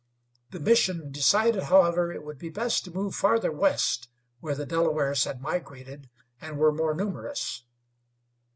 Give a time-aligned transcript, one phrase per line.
[0.49, 4.07] The mission decided, however, it would be best to move farther west,
[4.39, 6.09] where the Delawares had migrated
[6.41, 7.65] and were more numerous.